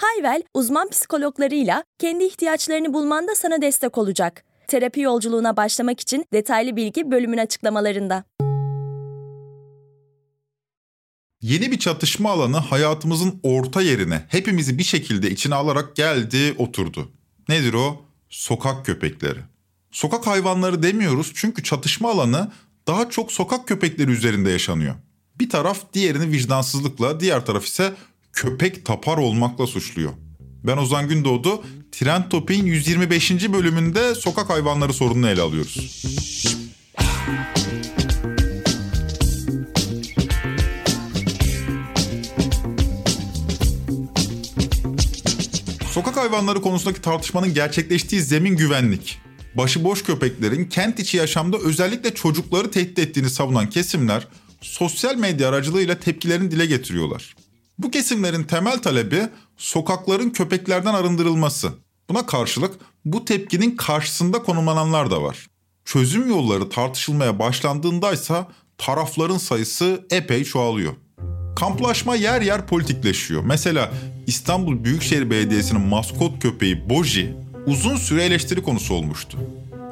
Hayvel, 0.00 0.42
uzman 0.54 0.88
psikologlarıyla 0.88 1.84
kendi 1.98 2.24
ihtiyaçlarını 2.24 2.94
bulmanda 2.94 3.34
sana 3.34 3.62
destek 3.62 3.98
olacak. 3.98 4.44
Terapi 4.68 5.00
yolculuğuna 5.00 5.56
başlamak 5.56 6.00
için 6.00 6.24
detaylı 6.32 6.76
bilgi 6.76 7.10
bölümün 7.10 7.38
açıklamalarında. 7.38 8.24
Yeni 11.42 11.70
bir 11.72 11.78
çatışma 11.78 12.30
alanı 12.30 12.56
hayatımızın 12.56 13.40
orta 13.42 13.82
yerine 13.82 14.22
hepimizi 14.28 14.78
bir 14.78 14.84
şekilde 14.84 15.30
içine 15.30 15.54
alarak 15.54 15.96
geldi, 15.96 16.54
oturdu. 16.58 17.12
Nedir 17.48 17.74
o? 17.74 18.02
Sokak 18.28 18.86
köpekleri. 18.86 19.40
Sokak 19.90 20.26
hayvanları 20.26 20.82
demiyoruz 20.82 21.32
çünkü 21.34 21.62
çatışma 21.62 22.10
alanı 22.10 22.50
daha 22.86 23.10
çok 23.10 23.32
sokak 23.32 23.68
köpekleri 23.68 24.10
üzerinde 24.10 24.50
yaşanıyor. 24.50 24.94
Bir 25.40 25.50
taraf 25.50 25.92
diğerini 25.92 26.32
vicdansızlıkla, 26.32 27.20
diğer 27.20 27.46
taraf 27.46 27.64
ise 27.64 27.92
köpek 28.32 28.86
tapar 28.86 29.18
olmakla 29.18 29.66
suçluyor. 29.66 30.12
Ben 30.64 30.76
Ozan 30.76 31.08
Gündoğdu, 31.08 31.62
Trend 31.92 32.24
Topik'in 32.30 32.66
125. 32.66 33.30
bölümünde 33.52 34.14
sokak 34.14 34.50
hayvanları 34.50 34.92
sorununu 34.92 35.28
ele 35.28 35.40
alıyoruz. 35.40 36.04
Sokak 45.92 46.16
hayvanları 46.16 46.60
konusundaki 46.60 47.02
tartışmanın 47.02 47.54
gerçekleştiği 47.54 48.22
zemin 48.22 48.56
güvenlik. 48.56 49.18
Başıboş 49.54 50.02
köpeklerin 50.02 50.64
kent 50.64 50.98
içi 50.98 51.16
yaşamda 51.16 51.58
özellikle 51.58 52.14
çocukları 52.14 52.70
tehdit 52.70 52.98
ettiğini 52.98 53.30
savunan 53.30 53.70
kesimler 53.70 54.28
sosyal 54.60 55.16
medya 55.16 55.48
aracılığıyla 55.48 56.00
tepkilerini 56.00 56.50
dile 56.50 56.66
getiriyorlar. 56.66 57.34
Bu 57.78 57.90
kesimlerin 57.90 58.44
temel 58.44 58.78
talebi 58.78 59.28
sokakların 59.56 60.30
köpeklerden 60.30 60.94
arındırılması. 60.94 61.72
Buna 62.10 62.26
karşılık 62.26 62.74
bu 63.04 63.24
tepkinin 63.24 63.76
karşısında 63.76 64.42
konumlananlar 64.42 65.10
da 65.10 65.22
var. 65.22 65.46
Çözüm 65.84 66.28
yolları 66.28 66.68
tartışılmaya 66.68 67.38
başlandığında 67.38 68.12
ise 68.12 68.46
tarafların 68.78 69.38
sayısı 69.38 70.06
epey 70.10 70.44
çoğalıyor. 70.44 70.92
Kamplaşma 71.56 72.16
yer 72.16 72.42
yer 72.42 72.66
politikleşiyor. 72.66 73.44
Mesela 73.44 73.92
İstanbul 74.26 74.84
Büyükşehir 74.84 75.30
Belediyesi'nin 75.30 75.80
maskot 75.80 76.42
köpeği 76.42 76.90
Boji 76.90 77.36
uzun 77.66 77.96
süre 77.96 78.24
eleştiri 78.24 78.62
konusu 78.62 78.94
olmuştu. 78.94 79.38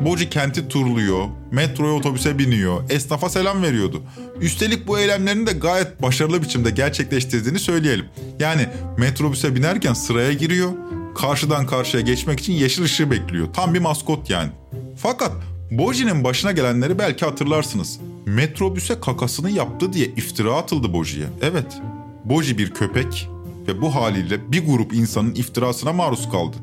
Boji 0.01 0.31
kenti 0.31 0.69
turluyor, 0.69 1.25
metroya 1.51 1.93
otobüse 1.93 2.39
biniyor, 2.39 2.91
esnafa 2.91 3.29
selam 3.29 3.63
veriyordu. 3.63 4.03
Üstelik 4.41 4.87
bu 4.87 4.99
eylemlerini 4.99 5.47
de 5.47 5.53
gayet 5.53 6.03
başarılı 6.03 6.43
biçimde 6.43 6.71
gerçekleştirdiğini 6.71 7.59
söyleyelim. 7.59 8.07
Yani 8.41 8.69
metrobüse 8.99 9.55
binerken 9.55 9.93
sıraya 9.93 10.33
giriyor, 10.33 10.71
karşıdan 11.15 11.67
karşıya 11.67 12.03
geçmek 12.03 12.41
için 12.41 12.53
yeşil 12.53 12.83
ışığı 12.83 13.11
bekliyor. 13.11 13.49
Tam 13.55 13.75
bir 13.75 13.81
maskot 13.81 14.31
yani. 14.31 14.51
Fakat 14.97 15.33
Boji'nin 15.71 16.25
başına 16.25 16.53
gelenleri 16.53 16.99
belki 16.99 17.25
hatırlarsınız. 17.25 18.01
Metrobüse 18.27 19.01
kakasını 19.01 19.51
yaptı 19.51 19.93
diye 19.93 20.07
iftira 20.07 20.55
atıldı 20.55 20.93
Boji'ye. 20.93 21.27
Evet, 21.43 21.79
Boji 22.25 22.59
bir 22.59 22.71
köpek 22.71 23.29
ve 23.69 23.81
bu 23.81 23.95
haliyle 23.95 24.53
bir 24.53 24.67
grup 24.67 24.95
insanın 24.95 25.35
iftirasına 25.35 25.93
maruz 25.93 26.31
kaldı. 26.31 26.57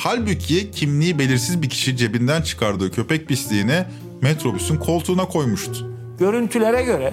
Halbuki 0.00 0.70
kimliği 0.70 1.18
belirsiz 1.18 1.62
bir 1.62 1.68
kişi 1.68 1.96
cebinden 1.96 2.42
çıkardığı 2.42 2.90
köpek 2.90 3.28
pisliğini 3.28 3.84
metrobüsün 4.22 4.76
koltuğuna 4.76 5.28
koymuştu. 5.28 5.90
Görüntülere 6.18 6.82
göre 6.82 7.12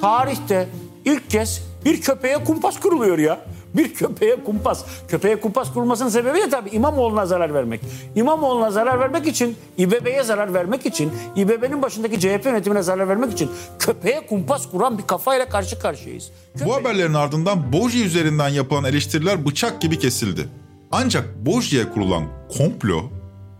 tarihte 0.00 0.68
ilk 1.04 1.30
kez 1.30 1.62
bir 1.84 2.00
köpeğe 2.00 2.44
kumpas 2.44 2.80
kuruluyor 2.80 3.18
ya. 3.18 3.40
Bir 3.74 3.94
köpeğe 3.94 4.44
kumpas. 4.44 4.84
Köpeğe 5.08 5.40
kumpas 5.40 5.72
kurulmasının 5.72 6.08
sebebi 6.08 6.38
de 6.38 6.50
tabii 6.50 6.70
İmamoğlu'na 6.70 7.26
zarar 7.26 7.54
vermek. 7.54 7.80
İmamoğlu'na 8.14 8.70
zarar 8.70 9.00
vermek 9.00 9.26
için, 9.26 9.56
İBB'ye 9.78 10.22
zarar 10.22 10.54
vermek 10.54 10.86
için, 10.86 11.12
İBB'nin 11.36 11.82
başındaki 11.82 12.20
CHP 12.20 12.44
yönetimine 12.44 12.82
zarar 12.82 13.08
vermek 13.08 13.32
için 13.32 13.50
köpeğe 13.78 14.26
kumpas 14.26 14.70
kuran 14.70 14.98
bir 14.98 15.06
kafayla 15.06 15.48
karşı 15.48 15.78
karşıyayız. 15.78 16.30
Köpeğe... 16.52 16.68
Bu 16.68 16.74
haberlerin 16.74 17.14
ardından 17.14 17.72
Boji 17.72 18.04
üzerinden 18.04 18.48
yapılan 18.48 18.84
eleştiriler 18.84 19.46
bıçak 19.46 19.80
gibi 19.80 19.98
kesildi. 19.98 20.48
Ancak 20.92 21.46
Boji'ye 21.46 21.90
kurulan 21.90 22.48
komplo 22.48 23.10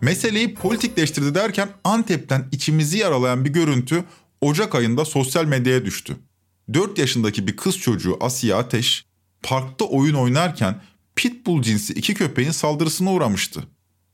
meseleyi 0.00 0.54
politikleştirdi 0.54 1.34
derken 1.34 1.68
Antep'ten 1.84 2.48
içimizi 2.52 2.98
yaralayan 2.98 3.44
bir 3.44 3.50
görüntü 3.50 4.04
Ocak 4.40 4.74
ayında 4.74 5.04
sosyal 5.04 5.44
medyaya 5.44 5.84
düştü. 5.84 6.16
4 6.74 6.98
yaşındaki 6.98 7.46
bir 7.46 7.56
kız 7.56 7.78
çocuğu 7.78 8.16
Asiye 8.20 8.54
Ateş 8.54 9.04
parkta 9.42 9.84
oyun 9.84 10.14
oynarken 10.14 10.80
pitbull 11.16 11.62
cinsi 11.62 11.92
iki 11.92 12.14
köpeğin 12.14 12.50
saldırısına 12.50 13.12
uğramıştı. 13.12 13.62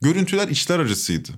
Görüntüler 0.00 0.48
içler 0.48 0.78
acısıydı. 0.78 1.28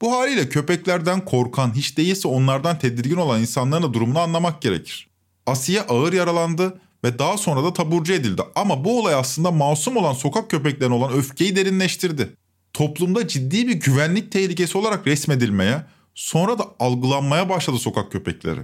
Bu 0.00 0.12
haliyle 0.12 0.48
köpeklerden 0.48 1.24
korkan, 1.24 1.74
hiç 1.74 1.96
değilse 1.96 2.28
onlardan 2.28 2.78
tedirgin 2.78 3.16
olan 3.16 3.40
insanların 3.40 3.82
da 3.82 3.94
durumunu 3.94 4.18
anlamak 4.18 4.62
gerekir. 4.62 5.08
Asiye 5.46 5.82
ağır 5.82 6.12
yaralandı 6.12 6.80
ve 7.04 7.18
daha 7.18 7.38
sonra 7.38 7.64
da 7.64 7.72
taburcu 7.72 8.12
edildi. 8.12 8.42
Ama 8.54 8.84
bu 8.84 9.00
olay 9.00 9.14
aslında 9.14 9.50
masum 9.50 9.96
olan 9.96 10.12
sokak 10.12 10.50
köpeklerine 10.50 10.94
olan 10.94 11.12
öfkeyi 11.12 11.56
derinleştirdi. 11.56 12.36
Toplumda 12.72 13.28
ciddi 13.28 13.68
bir 13.68 13.74
güvenlik 13.74 14.32
tehlikesi 14.32 14.78
olarak 14.78 15.06
resmedilmeye, 15.06 15.82
sonra 16.14 16.58
da 16.58 16.64
algılanmaya 16.80 17.48
başladı 17.48 17.78
sokak 17.78 18.12
köpekleri. 18.12 18.60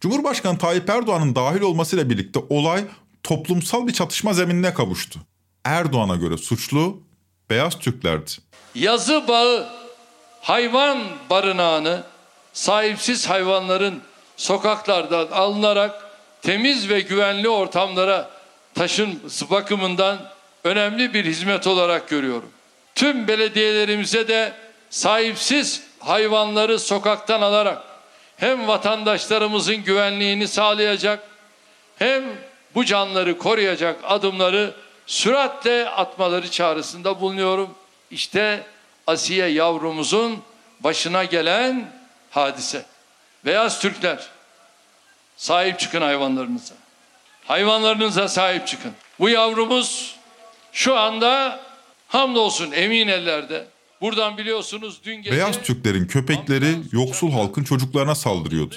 Cumhurbaşkanı 0.00 0.58
Tayyip 0.58 0.90
Erdoğan'ın 0.90 1.34
dahil 1.34 1.60
olmasıyla 1.60 2.10
birlikte 2.10 2.40
olay 2.48 2.84
toplumsal 3.22 3.86
bir 3.86 3.92
çatışma 3.92 4.32
zeminine 4.32 4.74
kavuştu. 4.74 5.20
Erdoğan'a 5.64 6.16
göre 6.16 6.36
suçlu 6.36 7.02
beyaz 7.50 7.78
Türklerdi. 7.78 8.30
Yazı 8.74 9.28
bağı 9.28 9.68
hayvan 10.40 10.98
barınağını 11.30 12.04
sahipsiz 12.52 13.30
hayvanların 13.30 14.02
sokaklardan 14.36 15.26
alınarak 15.26 16.05
temiz 16.42 16.88
ve 16.88 17.00
güvenli 17.00 17.48
ortamlara 17.48 18.30
taşınması 18.74 19.50
bakımından 19.50 20.18
önemli 20.64 21.14
bir 21.14 21.24
hizmet 21.24 21.66
olarak 21.66 22.08
görüyorum. 22.08 22.50
Tüm 22.94 23.28
belediyelerimize 23.28 24.28
de 24.28 24.52
sahipsiz 24.90 25.82
hayvanları 25.98 26.78
sokaktan 26.78 27.42
alarak 27.42 27.82
hem 28.36 28.68
vatandaşlarımızın 28.68 29.76
güvenliğini 29.76 30.48
sağlayacak 30.48 31.20
hem 31.98 32.24
bu 32.74 32.84
canları 32.84 33.38
koruyacak 33.38 33.96
adımları 34.04 34.74
süratle 35.06 35.88
atmaları 35.88 36.50
çağrısında 36.50 37.20
bulunuyorum. 37.20 37.74
İşte 38.10 38.66
Asiye 39.06 39.46
yavrumuzun 39.46 40.42
başına 40.80 41.24
gelen 41.24 41.90
hadise. 42.30 42.84
Beyaz 43.44 43.80
Türkler 43.80 44.28
sahip 45.36 45.78
çıkın 45.78 46.00
hayvanlarınıza. 46.00 46.74
Hayvanlarınıza 47.44 48.28
sahip 48.28 48.66
çıkın. 48.66 48.92
Bu 49.20 49.28
yavrumuz 49.28 50.16
şu 50.72 50.96
anda 50.96 51.60
hamdolsun 52.08 52.72
emin 52.72 53.08
ellerde. 53.08 53.66
Buradan 54.00 54.38
biliyorsunuz 54.38 55.00
dün 55.04 55.16
gece... 55.16 55.36
Beyaz 55.36 55.62
Türklerin 55.62 56.06
köpekleri 56.06 56.76
yoksul 56.92 57.30
halkın 57.32 57.64
çocuklarına 57.64 58.14
saldırıyordu. 58.14 58.74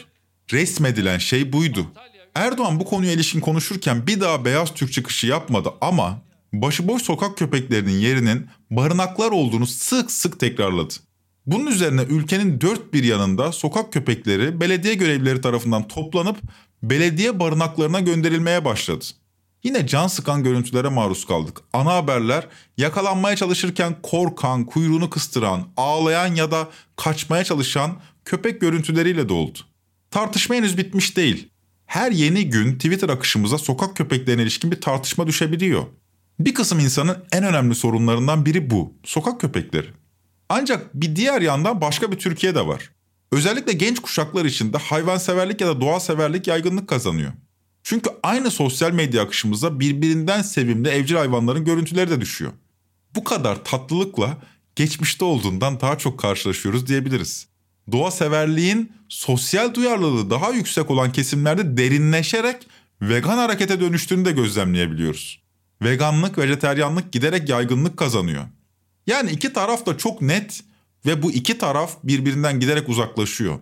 Resmedilen 0.51 1.17
şey 1.17 1.53
buydu. 1.53 1.85
Erdoğan 2.35 2.79
bu 2.79 2.85
konuya 2.85 3.11
ilişkin 3.11 3.39
konuşurken 3.39 4.07
bir 4.07 4.21
daha 4.21 4.45
beyaz 4.45 4.73
Türk 4.73 4.93
çıkışı 4.93 5.27
yapmadı 5.27 5.69
ama 5.81 6.21
başıboş 6.53 7.01
sokak 7.01 7.37
köpeklerinin 7.37 7.99
yerinin 7.99 8.47
barınaklar 8.71 9.31
olduğunu 9.31 9.67
sık 9.67 10.11
sık 10.11 10.39
tekrarladı. 10.39 10.93
Bunun 11.51 11.67
üzerine 11.67 12.01
ülkenin 12.01 12.61
dört 12.61 12.93
bir 12.93 13.03
yanında 13.03 13.51
sokak 13.51 13.93
köpekleri 13.93 14.61
belediye 14.61 14.93
görevlileri 14.93 15.41
tarafından 15.41 15.87
toplanıp 15.87 16.37
belediye 16.83 17.39
barınaklarına 17.39 17.99
gönderilmeye 17.99 18.65
başladı. 18.65 19.05
Yine 19.63 19.87
can 19.87 20.07
sıkan 20.07 20.43
görüntülere 20.43 20.89
maruz 20.89 21.25
kaldık. 21.25 21.61
Ana 21.73 21.93
haberler 21.93 22.47
yakalanmaya 22.77 23.35
çalışırken 23.35 23.95
korkan, 24.03 24.65
kuyruğunu 24.65 25.09
kıstıran, 25.09 25.67
ağlayan 25.77 26.35
ya 26.35 26.51
da 26.51 26.67
kaçmaya 26.95 27.43
çalışan 27.43 27.91
köpek 28.25 28.61
görüntüleriyle 28.61 29.29
doldu. 29.29 29.59
Tartışma 30.11 30.55
henüz 30.55 30.77
bitmiş 30.77 31.17
değil. 31.17 31.49
Her 31.85 32.11
yeni 32.11 32.49
gün 32.49 32.75
Twitter 32.75 33.09
akışımıza 33.09 33.57
sokak 33.57 33.95
köpeklerine 33.95 34.41
ilişkin 34.41 34.71
bir 34.71 34.81
tartışma 34.81 35.27
düşebiliyor. 35.27 35.83
Bir 36.39 36.53
kısım 36.53 36.79
insanın 36.79 37.17
en 37.31 37.43
önemli 37.43 37.75
sorunlarından 37.75 38.45
biri 38.45 38.69
bu. 38.69 38.93
Sokak 39.03 39.41
köpekleri. 39.41 39.98
Ancak 40.49 40.93
bir 40.93 41.15
diğer 41.15 41.41
yandan 41.41 41.81
başka 41.81 42.11
bir 42.11 42.17
Türkiye 42.19 42.55
de 42.55 42.67
var. 42.67 42.91
Özellikle 43.31 43.73
genç 43.73 43.99
kuşaklar 43.99 44.45
içinde 44.45 44.77
hayvanseverlik 44.77 45.61
ya 45.61 45.67
da 45.67 45.81
doğa 45.81 45.99
severlik 45.99 46.47
yaygınlık 46.47 46.87
kazanıyor. 46.87 47.31
Çünkü 47.83 48.09
aynı 48.23 48.51
sosyal 48.51 48.91
medya 48.91 49.23
akışımıza 49.23 49.79
birbirinden 49.79 50.41
sevimli 50.41 50.89
evcil 50.89 51.15
hayvanların 51.15 51.65
görüntüleri 51.65 52.09
de 52.09 52.21
düşüyor. 52.21 52.51
Bu 53.15 53.23
kadar 53.23 53.63
tatlılıkla 53.63 54.37
geçmişte 54.75 55.25
olduğundan 55.25 55.79
daha 55.79 55.97
çok 55.97 56.19
karşılaşıyoruz 56.19 56.87
diyebiliriz. 56.87 57.47
Doğa 57.91 58.11
severliğin 58.11 58.91
sosyal 59.09 59.73
duyarlılığı 59.73 60.29
daha 60.29 60.49
yüksek 60.49 60.91
olan 60.91 61.11
kesimlerde 61.11 61.77
derinleşerek 61.77 62.67
vegan 63.01 63.37
harekete 63.37 63.79
dönüştüğünü 63.79 64.25
de 64.25 64.31
gözlemleyebiliyoruz. 64.31 65.41
Veganlık, 65.81 66.37
vejeteryanlık 66.37 67.11
giderek 67.11 67.49
yaygınlık 67.49 67.97
kazanıyor. 67.97 68.43
Yani 69.09 69.31
iki 69.31 69.53
taraf 69.53 69.85
da 69.85 69.97
çok 69.97 70.21
net 70.21 70.61
ve 71.05 71.23
bu 71.23 71.31
iki 71.31 71.57
taraf 71.57 71.97
birbirinden 72.03 72.59
giderek 72.59 72.89
uzaklaşıyor. 72.89 73.59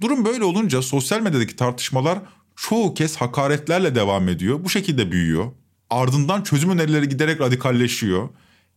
Durum 0.00 0.24
böyle 0.24 0.44
olunca 0.44 0.82
sosyal 0.82 1.20
medyadaki 1.20 1.56
tartışmalar 1.56 2.18
çoğu 2.56 2.94
kez 2.94 3.16
hakaretlerle 3.16 3.94
devam 3.94 4.28
ediyor. 4.28 4.64
Bu 4.64 4.70
şekilde 4.70 5.12
büyüyor. 5.12 5.52
Ardından 5.90 6.42
çözüm 6.42 6.70
önerileri 6.70 7.08
giderek 7.08 7.40
radikalleşiyor. 7.40 8.28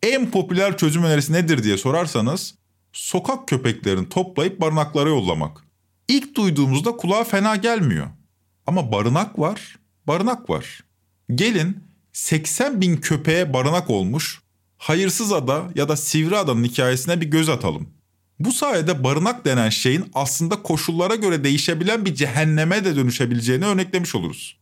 En 0.03 0.31
popüler 0.31 0.77
çözüm 0.77 1.03
önerisi 1.03 1.33
nedir 1.33 1.63
diye 1.63 1.77
sorarsanız 1.77 2.55
sokak 2.91 3.47
köpeklerini 3.47 4.09
toplayıp 4.09 4.61
barınaklara 4.61 5.09
yollamak. 5.09 5.63
İlk 6.07 6.35
duyduğumuzda 6.35 6.91
kulağa 6.91 7.23
fena 7.23 7.55
gelmiyor. 7.55 8.07
Ama 8.67 8.91
barınak 8.91 9.39
var, 9.39 9.79
barınak 10.07 10.49
var. 10.49 10.79
Gelin 11.35 11.83
80 12.13 12.81
bin 12.81 12.97
köpeğe 12.97 13.53
barınak 13.53 13.89
olmuş 13.89 14.42
Hayırsız 14.83 15.33
Ada 15.33 15.63
ya 15.75 15.89
da 15.89 15.97
Sivri 15.97 16.37
Ada'nın 16.37 16.63
hikayesine 16.63 17.21
bir 17.21 17.25
göz 17.25 17.49
atalım. 17.49 17.89
Bu 18.39 18.51
sayede 18.51 19.03
barınak 19.03 19.45
denen 19.45 19.69
şeyin 19.69 20.05
aslında 20.13 20.61
koşullara 20.61 21.15
göre 21.15 21.43
değişebilen 21.43 22.05
bir 22.05 22.15
cehenneme 22.15 22.85
de 22.85 22.95
dönüşebileceğini 22.95 23.65
örneklemiş 23.65 24.15
oluruz. 24.15 24.57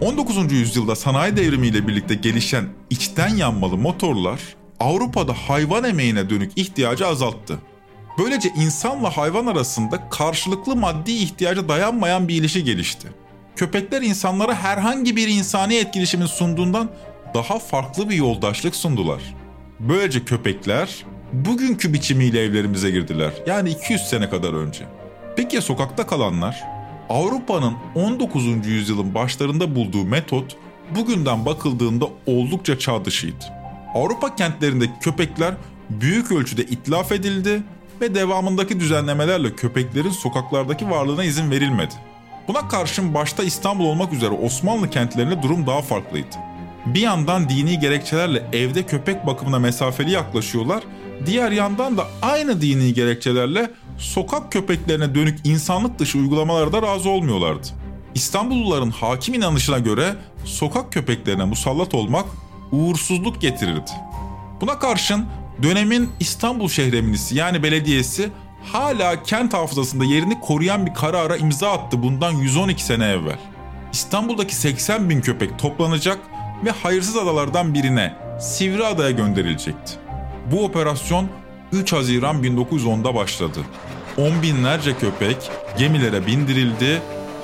19. 0.00 0.52
yüzyılda 0.52 0.96
sanayi 0.96 1.36
devrimiyle 1.36 1.88
birlikte 1.88 2.14
gelişen 2.14 2.68
içten 2.90 3.36
yanmalı 3.36 3.76
motorlar 3.76 4.40
Avrupa'da 4.80 5.32
hayvan 5.32 5.84
emeğine 5.84 6.30
dönük 6.30 6.52
ihtiyacı 6.56 7.06
azalttı. 7.06 7.58
Böylece 8.18 8.48
insanla 8.56 9.16
hayvan 9.16 9.46
arasında 9.46 10.08
karşılıklı 10.10 10.76
maddi 10.76 11.12
ihtiyaca 11.12 11.68
dayanmayan 11.68 12.28
bir 12.28 12.34
ilişki 12.34 12.64
gelişti. 12.64 13.08
Köpekler 13.56 14.02
insanlara 14.02 14.54
herhangi 14.54 15.16
bir 15.16 15.28
insani 15.28 15.76
etkileşimin 15.76 16.26
sunduğundan 16.26 16.90
daha 17.34 17.58
farklı 17.58 18.10
bir 18.10 18.14
yoldaşlık 18.14 18.76
sundular. 18.76 19.22
Böylece 19.80 20.24
köpekler 20.24 21.04
bugünkü 21.32 21.92
biçimiyle 21.92 22.42
evlerimize 22.42 22.90
girdiler. 22.90 23.32
Yani 23.46 23.70
200 23.70 24.02
sene 24.02 24.30
kadar 24.30 24.52
önce. 24.52 24.84
Peki 25.36 25.56
ya 25.56 25.62
sokakta 25.62 26.06
kalanlar? 26.06 26.64
Avrupa'nın 27.08 27.74
19. 27.94 28.66
yüzyılın 28.66 29.14
başlarında 29.14 29.76
bulduğu 29.76 30.04
metot 30.04 30.56
bugünden 30.96 31.46
bakıldığında 31.46 32.06
oldukça 32.26 32.78
çağ 32.78 33.04
dışıydı. 33.04 33.44
Avrupa 33.94 34.36
kentlerindeki 34.36 34.92
köpekler 35.00 35.54
büyük 35.90 36.32
ölçüde 36.32 36.62
itlaf 36.62 37.12
edildi 37.12 37.62
ve 38.00 38.14
devamındaki 38.14 38.80
düzenlemelerle 38.80 39.54
köpeklerin 39.54 40.10
sokaklardaki 40.10 40.90
varlığına 40.90 41.24
izin 41.24 41.50
verilmedi. 41.50 41.94
Buna 42.48 42.68
karşın 42.68 43.14
başta 43.14 43.42
İstanbul 43.42 43.84
olmak 43.84 44.12
üzere 44.12 44.30
Osmanlı 44.30 44.90
kentlerinde 44.90 45.42
durum 45.42 45.66
daha 45.66 45.82
farklıydı. 45.82 46.36
Bir 46.86 47.00
yandan 47.00 47.48
dini 47.48 47.78
gerekçelerle 47.78 48.42
evde 48.52 48.82
köpek 48.82 49.26
bakımına 49.26 49.58
mesafeli 49.58 50.10
yaklaşıyorlar, 50.10 50.82
diğer 51.26 51.52
yandan 51.52 51.96
da 51.96 52.06
aynı 52.22 52.60
dini 52.60 52.94
gerekçelerle 52.94 53.70
sokak 53.98 54.52
köpeklerine 54.52 55.14
dönük 55.14 55.38
insanlık 55.44 55.98
dışı 55.98 56.18
uygulamalara 56.18 56.72
da 56.72 56.82
razı 56.82 57.08
olmuyorlardı. 57.08 57.66
İstanbulluların 58.14 58.90
hakim 58.90 59.34
inanışına 59.34 59.78
göre 59.78 60.14
sokak 60.44 60.92
köpeklerine 60.92 61.44
musallat 61.44 61.94
olmak 61.94 62.24
uğursuzluk 62.72 63.40
getirirdi. 63.40 63.90
Buna 64.60 64.78
karşın 64.78 65.26
dönemin 65.62 66.10
İstanbul 66.20 66.68
Şehreminisi 66.68 67.36
yani 67.36 67.62
belediyesi 67.62 68.30
hala 68.72 69.22
kent 69.22 69.54
hafızasında 69.54 70.04
yerini 70.04 70.40
koruyan 70.40 70.86
bir 70.86 70.94
karara 70.94 71.36
imza 71.36 71.72
attı 71.72 72.02
bundan 72.02 72.32
112 72.32 72.84
sene 72.84 73.04
evvel. 73.04 73.38
İstanbul'daki 73.92 74.54
80 74.54 75.10
bin 75.10 75.20
köpek 75.20 75.58
toplanacak 75.58 76.18
ve 76.64 76.70
hayırsız 76.70 77.16
adalardan 77.16 77.74
birine 77.74 78.14
Sivri 78.40 78.86
Adaya 78.86 79.10
gönderilecekti. 79.10 79.92
Bu 80.52 80.64
operasyon 80.64 81.28
3 81.72 81.92
Haziran 81.92 82.42
1910'da 82.42 83.14
başladı. 83.14 83.58
On 84.18 84.42
binlerce 84.42 84.98
köpek 84.98 85.36
gemilere 85.78 86.26
bindirildi, 86.26 87.02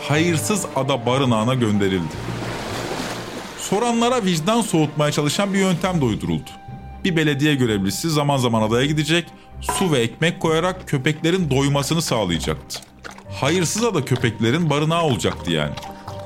hayırsız 0.08 0.66
ada 0.76 1.06
barınağına 1.06 1.54
gönderildi. 1.54 2.14
Soranlara 3.58 4.24
vicdan 4.24 4.60
soğutmaya 4.60 5.12
çalışan 5.12 5.54
bir 5.54 5.58
yöntem 5.58 6.00
de 6.00 6.04
uyduruldu. 6.04 6.50
Bir 7.04 7.16
belediye 7.16 7.54
görevlisi 7.54 8.10
zaman 8.10 8.36
zaman 8.36 8.62
adaya 8.62 8.86
gidecek, 8.86 9.26
su 9.60 9.92
ve 9.92 9.98
ekmek 9.98 10.40
koyarak 10.40 10.88
köpeklerin 10.88 11.50
doymasını 11.50 12.02
sağlayacaktı. 12.02 12.80
Hayırsız 13.40 13.84
ada 13.84 14.04
köpeklerin 14.04 14.70
barınağı 14.70 15.02
olacaktı 15.02 15.50
yani. 15.50 15.74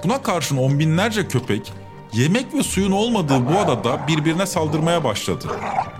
Buna 0.04 0.22
karşın 0.22 0.56
on 0.56 0.78
binlerce 0.78 1.28
köpek 1.28 1.72
yemek 2.16 2.54
ve 2.54 2.62
suyun 2.62 2.92
olmadığı 2.92 3.46
bu 3.46 3.58
adada 3.58 4.08
birbirine 4.08 4.46
saldırmaya 4.46 5.04
başladı. 5.04 5.46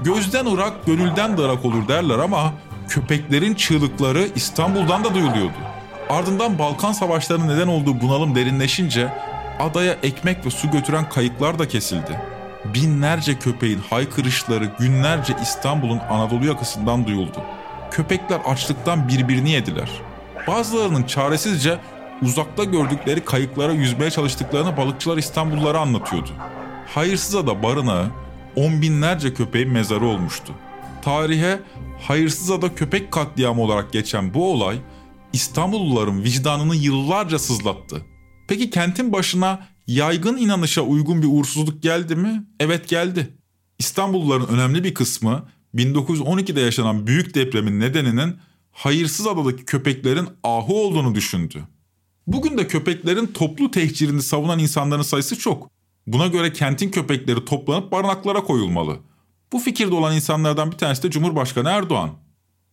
Gözden 0.05 0.47
ırak, 0.47 0.87
gönülden 0.87 1.39
de 1.39 1.43
ırak 1.43 1.65
olur 1.65 1.89
derler 1.89 2.19
ama 2.19 2.53
köpeklerin 2.89 3.55
çığlıkları 3.55 4.29
İstanbul'dan 4.35 5.05
da 5.05 5.15
duyuluyordu. 5.15 5.57
Ardından 6.11 6.59
Balkan 6.59 6.93
Savaşları'nın 6.93 7.49
neden 7.49 7.69
olduğu 7.69 8.01
bunalım 8.01 8.35
derinleşince 8.35 9.13
adaya 9.61 9.93
ekmek 10.03 10.47
ve 10.47 10.51
su 10.51 10.71
götüren 10.71 11.09
kayıklar 11.09 11.59
da 11.59 11.69
kesildi. 11.69 12.21
Binlerce 12.65 13.39
köpeğin 13.39 13.81
haykırışları 13.91 14.71
günlerce 14.79 15.37
İstanbul'un 15.43 15.99
Anadolu 15.99 16.47
yakasından 16.47 17.07
duyuldu. 17.07 17.43
Köpekler 17.91 18.41
açlıktan 18.47 19.09
birbirini 19.09 19.51
yediler. 19.51 19.91
Bazılarının 20.49 21.03
çaresizce 21.03 21.79
uzakta 22.23 22.65
gördükleri 22.65 23.25
kayıklara 23.25 23.73
yüzmeye 23.73 24.11
çalıştıklarını 24.11 24.77
balıkçılar 24.77 25.17
İstanbullulara 25.17 25.81
anlatıyordu. 25.81 26.31
Hayırsızada 26.95 27.63
barınağı 27.63 28.11
on 28.57 28.83
binlerce 28.83 29.35
köpeğin 29.35 29.71
mezarı 29.71 30.07
olmuştu. 30.07 30.53
Tarihe 31.03 31.61
Hayırsızada 32.01 32.75
köpek 32.75 33.13
katliamı 33.13 33.63
olarak 33.63 33.93
geçen 33.93 34.35
bu 34.35 34.53
olay 34.53 34.79
İstanbulluların 35.33 36.25
vicdanını 36.25 36.77
yıllarca 36.77 37.39
sızlattı. 37.39 38.03
Peki 38.49 38.71
kentin 38.71 39.13
başına 39.13 39.67
yaygın 39.87 40.37
inanışa 40.37 40.83
uygun 40.83 41.23
bir 41.23 41.27
uğursuzluk 41.27 41.83
geldi 41.83 42.17
mi? 42.17 42.47
Evet 42.61 42.89
geldi. 42.89 43.37
İstanbulluların 43.79 44.47
önemli 44.47 44.85
bir 44.85 44.95
kısmı 44.95 45.49
1912'de 45.75 46.61
yaşanan 46.61 47.07
büyük 47.07 47.35
depremin 47.35 47.81
nedeninin 47.81 48.37
hayırsız 48.73 49.27
adadaki 49.27 49.65
köpeklerin 49.65 50.29
ahu 50.45 50.87
olduğunu 50.87 51.15
düşündü. 51.15 51.63
Bugün 52.27 52.59
de 52.59 52.67
köpeklerin 52.67 53.27
toplu 53.27 53.71
tehcirini 53.71 54.23
savunan 54.23 54.59
insanların 54.59 55.03
sayısı 55.03 55.39
çok. 55.39 55.71
Buna 56.07 56.27
göre 56.27 56.53
kentin 56.53 56.91
köpekleri 56.91 57.45
toplanıp 57.45 57.93
barınaklara 57.93 58.45
koyulmalı. 58.45 58.99
Bu 59.53 59.59
fikirde 59.59 59.95
olan 59.95 60.15
insanlardan 60.15 60.73
bir 60.73 60.77
tanesi 60.77 61.03
de 61.03 61.11
Cumhurbaşkanı 61.11 61.69
Erdoğan. 61.69 62.11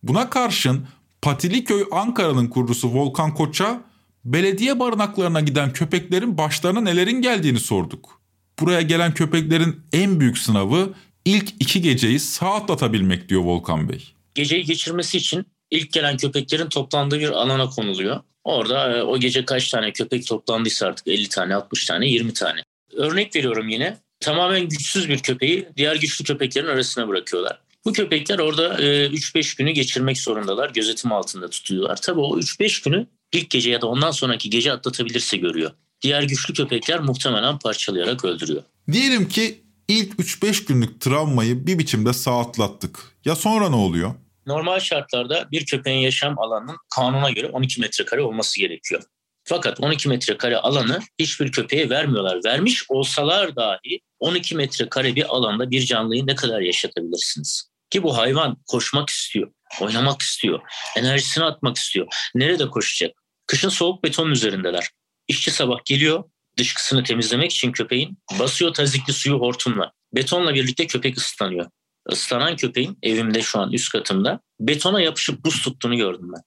Buna 0.02 0.30
karşın 0.30 0.86
Patiliköy 1.22 1.84
Ankara'nın 1.90 2.46
kurucusu 2.46 2.88
Volkan 2.88 3.34
Koç'a 3.34 3.84
belediye 4.24 4.80
barınaklarına 4.80 5.40
giden 5.40 5.72
köpeklerin 5.72 6.38
başlarına 6.38 6.80
nelerin 6.80 7.22
geldiğini 7.22 7.60
sorduk. 7.60 8.20
Buraya 8.60 8.82
gelen 8.82 9.14
köpeklerin 9.14 9.80
en 9.92 10.20
büyük 10.20 10.38
sınavı 10.38 10.94
ilk 11.24 11.54
iki 11.60 11.82
geceyi 11.82 12.20
sağ 12.20 12.54
atlatabilmek 12.54 13.28
diyor 13.28 13.42
Volkan 13.42 13.88
Bey. 13.88 14.14
Geceyi 14.34 14.64
geçirmesi 14.64 15.18
için 15.18 15.46
ilk 15.74 15.92
gelen 15.92 16.16
köpeklerin 16.16 16.68
toplandığı 16.68 17.20
bir 17.20 17.28
alana 17.28 17.68
konuluyor. 17.68 18.20
Orada 18.44 18.96
e, 18.96 19.02
o 19.02 19.18
gece 19.18 19.44
kaç 19.44 19.70
tane 19.70 19.92
köpek 19.92 20.26
toplandıysa 20.26 20.86
artık 20.86 21.08
50 21.08 21.28
tane, 21.28 21.54
60 21.54 21.84
tane, 21.84 22.08
20 22.08 22.32
tane. 22.32 22.60
Örnek 22.96 23.36
veriyorum 23.36 23.68
yine. 23.68 23.98
Tamamen 24.20 24.68
güçsüz 24.68 25.08
bir 25.08 25.18
köpeği 25.18 25.68
diğer 25.76 25.96
güçlü 25.96 26.24
köpeklerin 26.24 26.66
arasına 26.66 27.08
bırakıyorlar. 27.08 27.60
Bu 27.84 27.92
köpekler 27.92 28.38
orada 28.38 28.74
3-5 28.74 29.38
e, 29.38 29.42
günü 29.58 29.70
geçirmek 29.70 30.18
zorundalar. 30.18 30.70
Gözetim 30.70 31.12
altında 31.12 31.50
tutuyorlar. 31.50 31.96
Tabii 31.96 32.20
o 32.20 32.38
3-5 32.38 32.84
günü 32.84 33.06
ilk 33.32 33.50
gece 33.50 33.70
ya 33.70 33.80
da 33.80 33.86
ondan 33.86 34.10
sonraki 34.10 34.50
gece 34.50 34.72
atlatabilirse 34.72 35.36
görüyor. 35.36 35.70
Diğer 36.02 36.22
güçlü 36.22 36.54
köpekler 36.54 37.00
muhtemelen 37.00 37.58
parçalayarak 37.58 38.24
öldürüyor. 38.24 38.62
Diyelim 38.92 39.28
ki 39.28 39.60
ilk 39.88 40.12
3-5 40.12 40.66
günlük 40.66 41.00
travmayı 41.00 41.66
bir 41.66 41.78
biçimde 41.78 42.12
sağ 42.12 42.40
atlattık. 42.40 42.98
Ya 43.24 43.36
sonra 43.36 43.68
ne 43.68 43.76
oluyor? 43.76 44.14
Normal 44.46 44.80
şartlarda 44.80 45.50
bir 45.50 45.66
köpeğin 45.66 46.00
yaşam 46.00 46.38
alanının 46.38 46.76
kanuna 46.94 47.30
göre 47.30 47.46
12 47.46 47.80
metrekare 47.80 48.22
olması 48.22 48.60
gerekiyor. 48.60 49.02
Fakat 49.44 49.80
12 49.80 50.08
metrekare 50.08 50.56
alanı 50.56 51.00
hiçbir 51.18 51.52
köpeğe 51.52 51.90
vermiyorlar. 51.90 52.40
Vermiş 52.44 52.84
olsalar 52.88 53.56
dahi 53.56 54.00
12 54.18 54.56
metrekare 54.56 55.16
bir 55.16 55.24
alanda 55.24 55.70
bir 55.70 55.86
canlıyı 55.86 56.26
ne 56.26 56.34
kadar 56.34 56.60
yaşatabilirsiniz? 56.60 57.70
Ki 57.90 58.02
bu 58.02 58.16
hayvan 58.18 58.56
koşmak 58.66 59.10
istiyor. 59.10 59.50
Oynamak 59.80 60.22
istiyor. 60.22 60.60
Enerjisini 60.96 61.44
atmak 61.44 61.76
istiyor. 61.76 62.06
Nerede 62.34 62.68
koşacak? 62.68 63.16
Kışın 63.46 63.68
soğuk 63.68 64.04
betonun 64.04 64.30
üzerindeler. 64.30 64.88
İşçi 65.28 65.50
sabah 65.50 65.84
geliyor 65.84 66.24
dışkısını 66.58 67.04
temizlemek 67.04 67.52
için 67.52 67.72
köpeğin 67.72 68.18
basıyor 68.38 68.74
tazikli 68.74 69.12
suyu 69.12 69.34
hortumla. 69.34 69.92
Betonla 70.12 70.54
birlikte 70.54 70.86
köpek 70.86 71.18
ıslanıyor. 71.18 71.66
Islanan 72.10 72.56
köpeğin 72.56 72.98
evimde 73.02 73.42
şu 73.42 73.60
an 73.60 73.72
üst 73.72 73.92
katımda 73.92 74.40
betona 74.60 75.00
yapışıp 75.00 75.44
buz 75.44 75.62
tuttuğunu 75.62 75.96
gördüm 75.96 76.32
ben. 76.36 76.42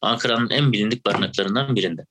Ankara'nın 0.00 0.50
en 0.50 0.72
bilindik 0.72 1.06
barınaklarından 1.06 1.76
birinde. 1.76 2.06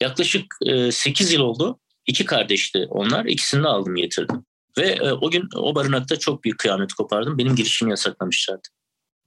Yaklaşık 0.00 0.56
8 0.90 1.32
yıl 1.32 1.40
oldu. 1.40 1.80
İki 2.06 2.24
kardeşti 2.24 2.86
onlar. 2.90 3.24
İkisini 3.24 3.62
de 3.62 3.68
aldım 3.68 3.94
getirdim. 3.94 4.44
Ve 4.78 4.86
e, 4.86 5.12
o 5.12 5.30
gün 5.30 5.48
o 5.54 5.74
barınakta 5.74 6.18
çok 6.18 6.44
büyük 6.44 6.58
kıyamet 6.58 6.92
kopardım. 6.92 7.38
Benim 7.38 7.56
girişimi 7.56 7.90
yasaklamışlardı. 7.90 8.68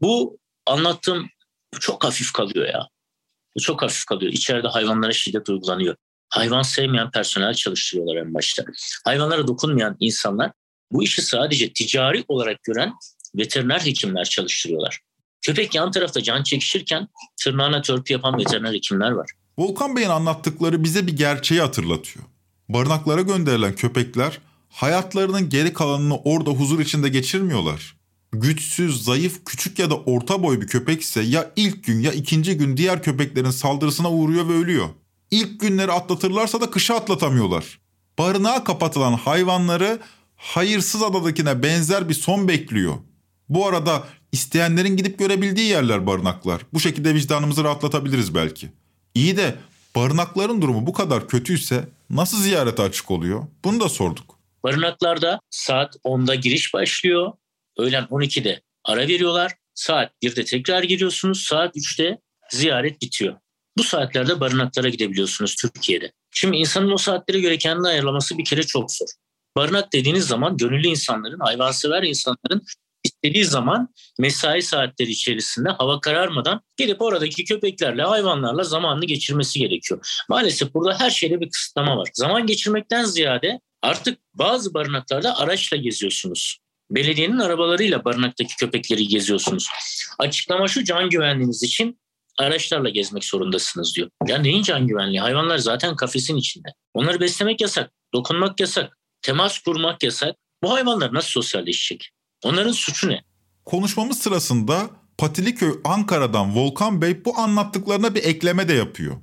Bu 0.02 0.40
anlattığım 0.66 1.30
çok 1.80 2.04
hafif 2.04 2.34
kalıyor 2.34 2.68
ya. 2.68 2.88
Çok 3.60 3.82
hafif 3.82 4.06
kalıyor. 4.06 4.32
İçeride 4.34 4.68
hayvanlara 4.68 5.12
şiddet 5.12 5.50
uygulanıyor. 5.50 5.96
Hayvan 6.30 6.62
sevmeyen 6.62 7.12
personel 7.12 7.54
çalıştırıyorlar 7.54 8.16
en 8.16 8.34
başta. 8.34 8.66
Hayvanlara 9.06 9.48
dokunmayan 9.48 9.98
insanlar 10.00 10.52
bu 10.94 11.04
işi 11.04 11.22
sadece 11.22 11.74
ticari 11.74 12.24
olarak 12.28 12.64
gören 12.64 12.94
veteriner 13.36 13.80
hekimler 13.80 14.26
çalıştırıyorlar. 14.26 15.00
Köpek 15.42 15.76
yan 15.76 15.92
tarafta 15.92 16.24
can 16.24 16.44
çekişirken 16.44 17.08
tırnağına 17.44 17.82
törpü 17.82 18.14
yapan 18.14 18.38
veteriner 18.38 18.74
hekimler 18.74 19.12
var. 19.12 19.30
Volkan 19.58 19.96
Bey'in 19.96 20.10
anlattıkları 20.10 20.84
bize 20.84 21.08
bir 21.08 21.18
gerçeği 21.18 21.62
hatırlatıyor. 21.62 22.26
Barınaklara 22.70 23.22
gönderilen 23.22 23.76
köpekler 23.76 24.40
hayatlarının 24.70 25.50
geri 25.50 25.74
kalanını 25.74 26.18
orada 26.18 26.50
huzur 26.50 26.80
içinde 26.80 27.10
geçirmiyorlar. 27.10 27.96
Güçsüz, 28.32 29.04
zayıf, 29.04 29.46
küçük 29.46 29.80
ya 29.80 29.90
da 29.90 29.96
orta 29.96 30.44
boy 30.44 30.62
bir 30.62 30.68
köpek 30.68 31.02
ise 31.02 31.22
ya 31.22 31.52
ilk 31.56 31.84
gün 31.84 32.02
ya 32.02 32.12
ikinci 32.12 32.58
gün 32.58 32.78
diğer 32.78 33.04
köpeklerin 33.04 33.50
saldırısına 33.50 34.12
uğruyor 34.12 34.50
ve 34.50 34.54
ölüyor. 34.54 34.90
İlk 35.32 35.60
günleri 35.60 35.92
atlatırlarsa 35.92 36.62
da 36.62 36.70
kışı 36.70 36.94
atlatamıyorlar. 36.94 37.80
Barınağa 38.20 38.64
kapatılan 38.64 39.14
hayvanları 39.14 40.00
hayırsız 40.44 41.04
adadakine 41.04 41.64
benzer 41.64 42.10
bir 42.10 42.14
son 42.14 42.48
bekliyor. 42.48 42.94
Bu 43.50 43.68
arada 43.68 44.04
isteyenlerin 44.32 44.98
gidip 44.98 45.20
görebildiği 45.20 45.68
yerler 45.68 46.08
barınaklar. 46.08 46.62
Bu 46.74 46.80
şekilde 46.80 47.14
vicdanımızı 47.14 47.64
rahatlatabiliriz 47.64 48.36
belki. 48.36 48.70
İyi 49.16 49.38
de 49.38 49.56
barınakların 49.96 50.62
durumu 50.62 50.88
bu 50.88 50.94
kadar 50.94 51.28
kötüyse 51.28 51.90
nasıl 52.10 52.38
ziyarete 52.38 52.82
açık 52.82 53.12
oluyor? 53.12 53.48
Bunu 53.64 53.80
da 53.80 53.90
sorduk. 53.90 54.40
Barınaklarda 54.64 55.40
saat 55.50 55.96
10'da 55.96 56.36
giriş 56.36 56.74
başlıyor. 56.74 57.32
Öğlen 57.78 58.04
12'de 58.04 58.62
ara 58.84 59.08
veriyorlar. 59.08 59.52
Saat 59.74 60.12
1'de 60.24 60.46
tekrar 60.46 60.84
giriyorsunuz. 60.84 61.44
Saat 61.44 61.76
3'te 61.76 62.18
ziyaret 62.52 63.02
bitiyor. 63.02 63.36
Bu 63.78 63.84
saatlerde 63.84 64.40
barınaklara 64.40 64.90
gidebiliyorsunuz 64.90 65.56
Türkiye'de. 65.56 66.12
Şimdi 66.32 66.58
insanın 66.58 66.92
o 66.92 66.98
saatlere 66.98 67.40
göre 67.40 67.58
kendini 67.58 67.88
ayarlaması 67.88 68.38
bir 68.38 68.46
kere 68.46 68.64
çok 68.64 68.92
zor. 68.92 69.08
Barınak 69.58 69.94
dediğiniz 69.94 70.28
zaman 70.28 70.58
gönüllü 70.58 70.88
insanların, 70.88 71.40
hayvansever 71.40 72.04
insanların 72.04 72.62
istediği 73.04 73.46
zaman 73.46 73.90
mesai 74.20 74.62
saatleri 74.62 75.10
içerisinde 75.10 75.70
hava 75.70 76.00
kararmadan 76.00 76.62
gelip 76.78 77.02
oradaki 77.02 77.46
köpeklerle, 77.46 78.04
hayvanlarla 78.04 78.64
zamanını 78.64 79.06
geçirmesi 79.06 79.60
gerekiyor. 79.60 80.24
Maalesef 80.30 80.74
burada 80.74 81.00
her 81.00 81.10
şeyde 81.10 81.42
bir 81.42 81.50
kısıtlama 81.50 81.98
var. 81.98 82.10
Zaman 82.14 82.48
geçirmekten 82.48 83.04
ziyade 83.04 83.60
artık 83.82 84.20
bazı 84.34 84.74
barınaklarda 84.74 85.38
araçla 85.38 85.78
geziyorsunuz. 85.78 86.60
Belediyenin 86.92 87.40
arabalarıyla 87.40 88.06
barınaktaki 88.06 88.56
köpekleri 88.56 89.08
geziyorsunuz. 89.08 89.68
Açıklama 90.20 90.68
şu 90.68 90.84
can 90.84 91.10
güvenliğiniz 91.10 91.64
için 91.64 92.00
araçlarla 92.40 92.90
gezmek 92.90 93.26
zorundasınız 93.26 93.96
diyor. 93.96 94.10
Ya 94.28 94.38
neyin 94.38 94.64
can 94.64 94.88
güvenliği? 94.88 95.20
Hayvanlar 95.20 95.58
zaten 95.58 95.96
kafesin 95.96 96.38
içinde. 96.38 96.70
Onları 96.94 97.20
beslemek 97.20 97.62
yasak, 97.62 97.92
dokunmak 98.14 98.60
yasak, 98.60 98.98
temas 99.24 99.60
kurmak 99.60 100.04
yasak. 100.04 100.36
Bu 100.64 100.74
hayvanlar 100.74 101.14
nasıl 101.14 101.30
sosyalleşecek? 101.30 102.10
Onların 102.44 102.72
suçu 102.72 103.10
ne? 103.10 103.24
Konuşmamız 103.66 104.18
sırasında 104.18 104.90
Patiliköy 105.18 105.72
Ankara'dan 105.84 106.56
Volkan 106.56 107.02
Bey 107.02 107.26
bu 107.26 107.38
anlattıklarına 107.38 108.16
bir 108.16 108.24
ekleme 108.24 108.68
de 108.68 108.74
yapıyor. 108.74 109.16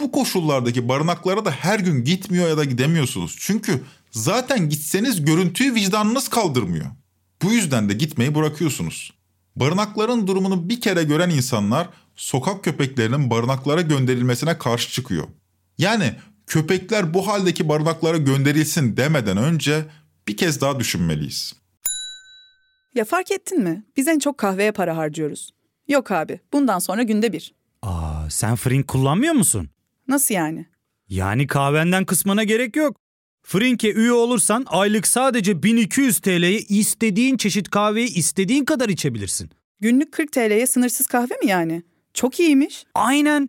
Bu 0.00 0.12
koşullardaki 0.12 0.88
barınaklara 0.88 1.44
da 1.44 1.50
her 1.50 1.78
gün 1.78 2.04
gitmiyor 2.04 2.48
ya 2.48 2.56
da 2.56 2.64
gidemiyorsunuz. 2.64 3.36
Çünkü 3.38 3.82
zaten 4.10 4.68
gitseniz 4.68 5.24
görüntüyü 5.24 5.74
vicdanınız 5.74 6.28
kaldırmıyor. 6.28 6.86
Bu 7.42 7.52
yüzden 7.52 7.88
de 7.88 7.94
gitmeyi 7.94 8.34
bırakıyorsunuz. 8.34 9.12
Barınakların 9.56 10.26
durumunu 10.26 10.68
bir 10.68 10.80
kere 10.80 11.02
gören 11.02 11.30
insanlar 11.30 11.88
sokak 12.16 12.64
köpeklerinin 12.64 13.30
barınaklara 13.30 13.80
gönderilmesine 13.80 14.58
karşı 14.58 14.92
çıkıyor. 14.92 15.28
Yani 15.78 16.14
köpekler 16.48 17.14
bu 17.14 17.26
haldeki 17.26 17.68
barınaklara 17.68 18.16
gönderilsin 18.16 18.96
demeden 18.96 19.36
önce 19.36 19.84
bir 20.28 20.36
kez 20.36 20.60
daha 20.60 20.80
düşünmeliyiz. 20.80 21.54
Ya 22.94 23.04
fark 23.04 23.30
ettin 23.30 23.60
mi? 23.62 23.84
Biz 23.96 24.08
en 24.08 24.18
çok 24.18 24.38
kahveye 24.38 24.72
para 24.72 24.96
harcıyoruz. 24.96 25.50
Yok 25.88 26.10
abi, 26.10 26.40
bundan 26.52 26.78
sonra 26.78 27.02
günde 27.02 27.32
bir. 27.32 27.54
Aa, 27.82 28.30
sen 28.30 28.56
Frink 28.56 28.88
kullanmıyor 28.88 29.34
musun? 29.34 29.68
Nasıl 30.08 30.34
yani? 30.34 30.66
Yani 31.08 31.46
kahvenden 31.46 32.04
kısmına 32.04 32.44
gerek 32.44 32.76
yok. 32.76 32.96
Frink'e 33.42 33.92
üye 33.92 34.12
olursan 34.12 34.64
aylık 34.68 35.06
sadece 35.06 35.62
1200 35.62 36.18
TL'ye 36.18 36.58
istediğin 36.58 37.36
çeşit 37.36 37.70
kahveyi 37.70 38.14
istediğin 38.14 38.64
kadar 38.64 38.88
içebilirsin. 38.88 39.50
Günlük 39.80 40.12
40 40.12 40.32
TL'ye 40.32 40.66
sınırsız 40.66 41.06
kahve 41.06 41.34
mi 41.34 41.46
yani? 41.46 41.82
Çok 42.14 42.40
iyiymiş. 42.40 42.84
Aynen. 42.94 43.48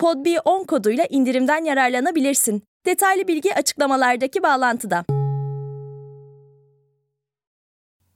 podb10 0.00 0.66
koduyla 0.66 1.06
indirimden 1.10 1.64
yararlanabilirsin. 1.64 2.62
Detaylı 2.86 3.28
bilgi 3.28 3.54
açıklamalardaki 3.54 4.42
bağlantıda. 4.42 5.04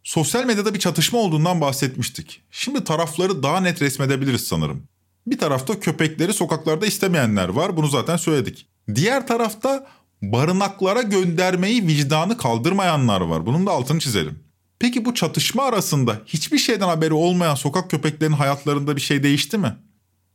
Sosyal 0.04 0.44
medyada 0.44 0.74
bir 0.74 0.78
çatışma 0.78 1.18
olduğundan 1.18 1.60
bahsetmiştik. 1.60 2.42
Şimdi 2.50 2.84
tarafları 2.84 3.42
daha 3.42 3.60
net 3.60 3.82
resmedebiliriz 3.82 4.44
sanırım. 4.44 4.88
Bir 5.26 5.38
tarafta 5.38 5.80
köpekleri 5.80 6.32
sokaklarda 6.32 6.86
istemeyenler 6.86 7.48
var. 7.48 7.76
Bunu 7.76 7.86
zaten 7.86 8.16
söyledik. 8.16 8.68
Diğer 8.94 9.26
tarafta 9.26 9.86
barınaklara 10.22 11.02
göndermeyi 11.02 11.86
vicdanı 11.86 12.36
kaldırmayanlar 12.36 13.20
var. 13.20 13.46
Bunun 13.46 13.66
da 13.66 13.70
altını 13.70 13.98
çizelim. 14.00 14.38
Peki 14.78 15.04
bu 15.04 15.14
çatışma 15.14 15.62
arasında 15.62 16.20
hiçbir 16.26 16.58
şeyden 16.58 16.88
haberi 16.88 17.14
olmayan 17.14 17.54
sokak 17.54 17.90
köpeklerinin 17.90 18.36
hayatlarında 18.36 18.96
bir 18.96 19.00
şey 19.00 19.22
değişti 19.22 19.58
mi? 19.58 19.76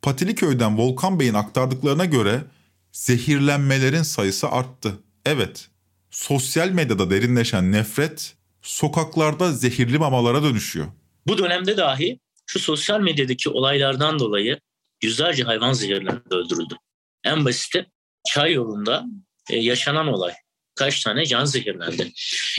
Patiliköy'den 0.06 0.78
Volkan 0.78 1.20
Bey'in 1.20 1.34
aktardıklarına 1.34 2.06
göre 2.06 2.42
zehirlenmelerin 2.92 4.02
sayısı 4.02 4.48
arttı. 4.48 4.94
Evet, 5.26 5.68
sosyal 6.12 6.70
medyada 6.70 7.10
derinleşen 7.10 7.72
nefret 7.72 8.36
sokaklarda 8.62 9.52
zehirli 9.52 9.98
mamalara 9.98 10.44
dönüşüyor. 10.44 10.88
Bu 11.28 11.38
dönemde 11.38 11.78
dahi 11.78 12.20
şu 12.46 12.60
sosyal 12.60 13.00
medyadaki 13.00 13.50
olaylardan 13.50 14.20
dolayı 14.20 14.60
yüzlerce 15.04 15.44
hayvan 15.44 15.74
zehirlendi, 15.74 16.22
öldürüldü. 16.32 16.76
En 17.24 17.46
basiti 17.46 17.86
çay 18.28 18.54
yolunda 18.54 19.06
e, 19.50 19.58
yaşanan 19.58 20.08
olay. 20.08 20.34
Kaç 20.76 21.04
tane 21.04 21.26
can 21.26 21.46
zehirlendi. 21.46 22.12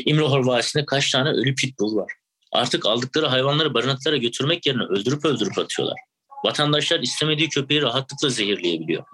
İmrahor 0.05 0.47
Vadisi'nde 0.47 0.87
kaç 0.87 1.11
tane 1.11 1.29
ölü 1.29 1.55
pitbull 1.55 1.97
var. 1.97 2.13
Artık 2.53 2.87
aldıkları 2.87 3.27
hayvanları 3.27 3.75
barınaklara 3.75 4.17
götürmek 4.17 4.67
yerine 4.67 4.83
öldürüp 4.83 5.25
öldürüp 5.25 5.59
atıyorlar. 5.59 5.99
Vatandaşlar 6.47 7.01
istemediği 7.01 7.49
köpeği 7.49 7.83
rahatlıkla 7.83 8.29
zehirleyebiliyor. 8.29 9.05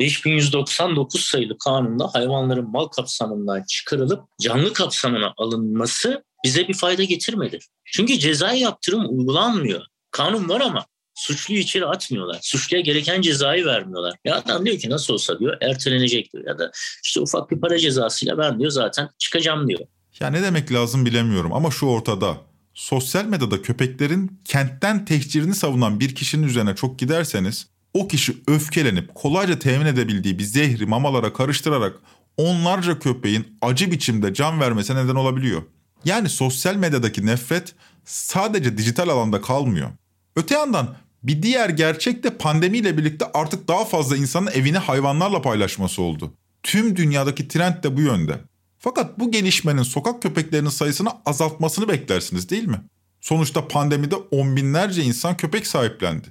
5199 0.00 1.24
sayılı 1.24 1.58
kanunda 1.58 2.14
hayvanların 2.14 2.70
mal 2.70 2.86
kapsamından 2.86 3.62
çıkarılıp 3.62 4.24
canlı 4.40 4.72
kapsamına 4.72 5.34
alınması 5.36 6.24
bize 6.44 6.68
bir 6.68 6.74
fayda 6.74 7.04
getirmedi. 7.04 7.58
Çünkü 7.84 8.18
cezai 8.18 8.60
yaptırım 8.60 9.18
uygulanmıyor. 9.18 9.82
Kanun 10.10 10.48
var 10.48 10.60
ama 10.60 10.86
suçluyu 11.14 11.60
içeri 11.60 11.86
atmıyorlar. 11.86 12.38
Suçluya 12.42 12.82
gereken 12.82 13.20
cezayı 13.20 13.64
vermiyorlar. 13.64 14.14
Ya 14.24 14.36
adam 14.36 14.66
diyor 14.66 14.78
ki 14.78 14.90
nasıl 14.90 15.14
olsa 15.14 15.38
diyor 15.38 15.56
ertelenecek 15.60 16.32
diyor. 16.32 16.44
Ya 16.46 16.58
da 16.58 16.70
işte 17.04 17.20
ufak 17.20 17.50
bir 17.50 17.60
para 17.60 17.78
cezasıyla 17.78 18.38
ben 18.38 18.58
diyor 18.58 18.70
zaten 18.70 19.08
çıkacağım 19.18 19.68
diyor. 19.68 19.80
Ya 20.20 20.30
ne 20.30 20.42
demek 20.42 20.72
lazım 20.72 21.06
bilemiyorum 21.06 21.52
ama 21.52 21.70
şu 21.70 21.86
ortada. 21.86 22.51
Sosyal 22.74 23.24
medyada 23.24 23.62
köpeklerin 23.62 24.40
kentten 24.44 25.04
tehcirini 25.04 25.54
savunan 25.54 26.00
bir 26.00 26.14
kişinin 26.14 26.46
üzerine 26.46 26.74
çok 26.74 26.98
giderseniz 26.98 27.66
o 27.94 28.08
kişi 28.08 28.36
öfkelenip 28.46 29.14
kolayca 29.14 29.58
temin 29.58 29.86
edebildiği 29.86 30.38
bir 30.38 30.44
zehri 30.44 30.86
mamalara 30.86 31.32
karıştırarak 31.32 31.96
onlarca 32.36 32.98
köpeğin 32.98 33.58
acı 33.62 33.90
biçimde 33.90 34.34
can 34.34 34.60
vermesine 34.60 35.04
neden 35.04 35.14
olabiliyor. 35.14 35.62
Yani 36.04 36.28
sosyal 36.28 36.76
medyadaki 36.76 37.26
nefret 37.26 37.74
sadece 38.04 38.78
dijital 38.78 39.08
alanda 39.08 39.40
kalmıyor. 39.40 39.90
Öte 40.36 40.54
yandan 40.54 40.94
bir 41.22 41.42
diğer 41.42 41.68
gerçek 41.68 42.24
de 42.24 42.30
pandemiyle 42.30 42.98
birlikte 42.98 43.24
artık 43.34 43.68
daha 43.68 43.84
fazla 43.84 44.16
insanın 44.16 44.50
evini 44.54 44.78
hayvanlarla 44.78 45.42
paylaşması 45.42 46.02
oldu. 46.02 46.34
Tüm 46.62 46.96
dünyadaki 46.96 47.48
trend 47.48 47.84
de 47.84 47.96
bu 47.96 48.00
yönde. 48.00 48.40
Fakat 48.84 49.18
bu 49.18 49.30
gelişmenin 49.30 49.82
sokak 49.82 50.22
köpeklerinin 50.22 50.68
sayısını 50.68 51.08
azaltmasını 51.26 51.88
beklersiniz 51.88 52.50
değil 52.50 52.66
mi? 52.66 52.80
Sonuçta 53.20 53.68
pandemide 53.68 54.16
on 54.16 54.56
binlerce 54.56 55.02
insan 55.02 55.36
köpek 55.36 55.66
sahiplendi. 55.66 56.28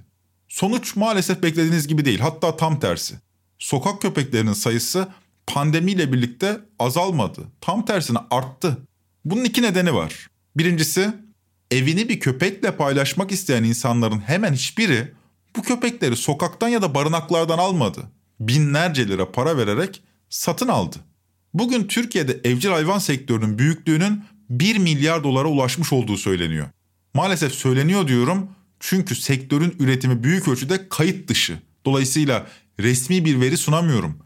Sonuç 0.47 0.95
maalesef 0.95 1.43
beklediğiniz 1.43 1.87
gibi 1.87 2.05
değil 2.05 2.19
hatta 2.19 2.57
tam 2.57 2.79
tersi. 2.79 3.15
Sokak 3.59 4.01
köpeklerinin 4.01 4.53
sayısı 4.53 5.07
pandemiyle 5.47 6.13
birlikte 6.13 6.59
azalmadı. 6.79 7.41
Tam 7.61 7.85
tersine 7.85 8.17
arttı. 8.31 8.77
Bunun 9.25 9.43
iki 9.43 9.61
nedeni 9.61 9.93
var. 9.93 10.27
Birincisi 10.57 11.13
evini 11.71 12.09
bir 12.09 12.19
köpekle 12.19 12.77
paylaşmak 12.77 13.31
isteyen 13.31 13.63
insanların 13.63 14.19
hemen 14.19 14.53
hiçbiri 14.53 15.13
bu 15.55 15.61
köpekleri 15.61 16.15
sokaktan 16.15 16.67
ya 16.67 16.81
da 16.81 16.95
barınaklardan 16.95 17.57
almadı. 17.57 18.01
Binlerce 18.39 19.07
lira 19.07 19.31
para 19.31 19.57
vererek 19.57 20.01
satın 20.29 20.67
aldı. 20.67 20.97
Bugün 21.53 21.87
Türkiye'de 21.87 22.41
evcil 22.43 22.69
hayvan 22.69 22.99
sektörünün 22.99 23.59
büyüklüğünün 23.59 24.23
1 24.49 24.77
milyar 24.77 25.23
dolara 25.23 25.47
ulaşmış 25.47 25.93
olduğu 25.93 26.17
söyleniyor. 26.17 26.67
Maalesef 27.13 27.53
söyleniyor 27.53 28.07
diyorum 28.07 28.49
çünkü 28.79 29.15
sektörün 29.15 29.75
üretimi 29.79 30.23
büyük 30.23 30.47
ölçüde 30.47 30.89
kayıt 30.89 31.27
dışı. 31.27 31.59
Dolayısıyla 31.85 32.47
resmi 32.79 33.25
bir 33.25 33.41
veri 33.41 33.57
sunamıyorum. 33.57 34.19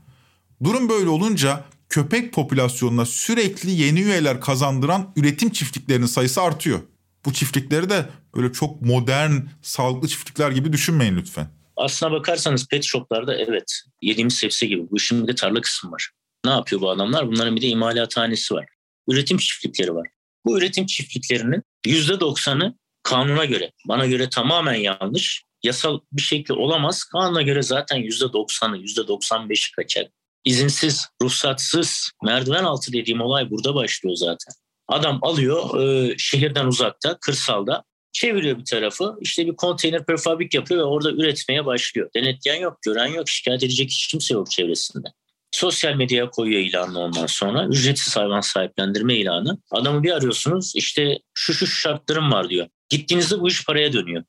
Durum 0.64 0.90
böyle 0.90 1.10
olunca 1.10 1.64
köpek 1.90 2.34
popülasyonuna 2.34 3.06
sürekli 3.06 3.72
yeni 3.72 4.02
üyeler 4.02 4.42
kazandıran 4.42 5.14
üretim 5.16 5.50
çiftliklerinin 5.50 6.06
sayısı 6.06 6.42
artıyor. 6.42 6.80
Bu 7.26 7.34
çiftlikleri 7.34 7.90
de 7.90 8.10
böyle 8.36 8.54
çok 8.54 8.82
modern, 8.82 9.34
sağlıklı 9.62 10.08
çiftlikler 10.08 10.52
gibi 10.52 10.74
düşünmeyin 10.74 11.16
lütfen. 11.16 11.48
Aslına 11.76 12.12
bakarsanız 12.12 12.68
pet 12.68 12.84
shoplarda 12.84 13.38
evet 13.38 13.82
yediğimiz 14.02 14.38
sebze 14.38 14.66
gibi 14.66 14.92
bu 14.92 14.98
işin 14.98 15.24
bir 15.24 15.28
de 15.28 15.36
tarla 15.36 15.62
kısmı 15.62 15.92
var. 15.92 16.10
Ne 16.46 16.52
yapıyor 16.52 16.82
bu 16.82 16.90
adamlar? 16.90 17.28
Bunların 17.28 17.56
bir 17.56 17.62
de 17.62 17.68
imalathanesi 17.68 18.54
var. 18.54 18.66
Üretim 19.08 19.38
çiftlikleri 19.38 19.96
var. 19.96 20.08
Bu 20.46 20.58
üretim 20.58 20.86
çiftliklerinin 20.86 21.64
%90'ı 21.86 22.74
kanuna 23.04 23.46
göre, 23.46 23.72
bana 23.88 24.06
göre 24.06 24.30
tamamen 24.30 24.74
yanlış. 24.74 25.44
Yasal 25.64 26.00
bir 26.12 26.22
şekli 26.22 26.54
olamaz. 26.54 27.04
Kanuna 27.04 27.42
göre 27.42 27.62
zaten 27.62 27.98
%90'ı, 27.98 28.78
%95'i 28.78 29.72
kaçak. 29.72 30.12
İzinsiz, 30.46 31.08
ruhsatsız, 31.22 32.12
merdiven 32.24 32.64
altı 32.64 32.94
dediğim 32.94 33.22
olay 33.22 33.50
burada 33.50 33.76
başlıyor 33.76 34.16
zaten. 34.16 34.54
Adam 34.88 35.20
alıyor 35.22 35.82
e, 35.82 36.16
şehirden 36.18 36.66
uzakta, 36.66 37.18
kırsalda 37.22 37.84
çeviriyor 38.12 38.58
bir 38.58 38.66
tarafı. 38.66 39.16
İşte 39.22 39.48
bir 39.48 39.56
konteyner 39.56 40.06
prefabrik 40.06 40.54
yapıyor 40.54 40.80
ve 40.80 40.84
orada 40.84 41.12
üretmeye 41.12 41.66
başlıyor. 41.66 42.10
Denetleyen 42.16 42.62
yok, 42.62 42.78
gören 42.82 43.08
yok, 43.08 43.30
şikayet 43.30 43.64
edecek 43.64 43.90
hiç 43.90 44.08
kimse 44.08 44.34
yok 44.34 44.52
çevresinde. 44.52 45.08
Sosyal 45.56 45.96
medyaya 45.96 46.30
koyuyor 46.30 46.62
ilanı 46.62 47.00
ondan 47.00 47.26
sonra. 47.26 47.68
Ücretsiz 47.68 48.16
hayvan 48.18 48.42
sahiplendirme 48.42 49.16
ilanı. 49.16 49.58
Adamı 49.72 50.04
bir 50.04 50.12
arıyorsunuz 50.12 50.74
işte 50.76 51.20
şu 51.34 51.54
şu 51.54 51.68
şartlarım 51.68 52.32
var 52.32 52.50
diyor. 52.50 52.68
Gittiğinizde 52.90 53.40
bu 53.40 53.48
iş 53.48 53.66
paraya 53.66 53.94
dönüyor. 53.94 54.24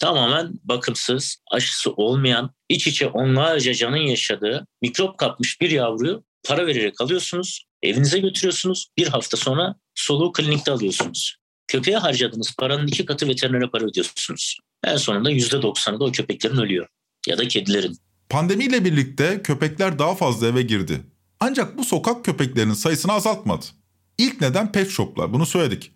Tamamen 0.00 0.52
bakımsız, 0.64 1.36
aşısı 1.50 1.92
olmayan, 1.92 2.54
iç 2.68 2.86
içe 2.86 3.08
onlarca 3.08 3.74
canın 3.74 3.96
yaşadığı 3.96 4.66
mikrop 4.82 5.18
kapmış 5.18 5.60
bir 5.60 5.70
yavruyu 5.70 6.24
para 6.44 6.66
vererek 6.66 7.00
alıyorsunuz. 7.00 7.64
Evinize 7.82 8.18
götürüyorsunuz. 8.18 8.86
Bir 8.98 9.06
hafta 9.06 9.36
sonra 9.36 9.74
soluğu 9.94 10.32
klinikte 10.32 10.72
alıyorsunuz. 10.72 11.36
Köpeğe 11.66 11.96
harcadığınız 11.96 12.54
paranın 12.58 12.86
iki 12.86 13.04
katı 13.04 13.28
veterinere 13.28 13.70
para 13.70 13.84
ödüyorsunuz. 13.84 14.58
En 14.84 14.96
sonunda 14.96 15.30
%90'ı 15.30 16.00
da 16.00 16.04
o 16.04 16.12
köpeklerin 16.12 16.56
ölüyor. 16.56 16.88
Ya 17.28 17.38
da 17.38 17.48
kedilerin. 17.48 17.98
Pandemiyle 18.32 18.84
birlikte 18.84 19.42
köpekler 19.42 19.98
daha 19.98 20.14
fazla 20.14 20.46
eve 20.46 20.62
girdi. 20.62 21.00
Ancak 21.40 21.78
bu 21.78 21.84
sokak 21.84 22.24
köpeklerinin 22.24 22.74
sayısını 22.74 23.12
azaltmadı. 23.12 23.64
İlk 24.18 24.40
neden 24.40 24.72
pet 24.72 24.90
shoplar 24.90 25.32
bunu 25.32 25.46
söyledik. 25.46 25.92